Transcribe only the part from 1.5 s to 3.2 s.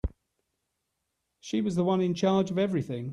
was the one in charge of everything.